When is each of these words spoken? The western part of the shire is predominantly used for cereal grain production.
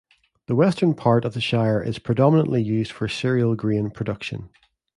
The 0.47 0.55
western 0.55 0.95
part 0.95 1.25
of 1.25 1.35
the 1.35 1.39
shire 1.41 1.79
is 1.79 1.99
predominantly 1.99 2.59
used 2.63 2.91
for 2.91 3.07
cereal 3.07 3.53
grain 3.53 3.91
production. 3.91 4.49